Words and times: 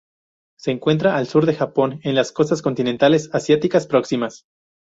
Se 0.57 0.71
encuentra 0.71 1.15
al 1.15 1.27
sur 1.27 1.45
del 1.45 1.57
Japón 1.57 1.99
en 2.01 2.15
las 2.15 2.31
costas 2.31 2.63
continentales 2.63 3.29
asiáticas 3.33 3.85
próximas. 3.85 4.45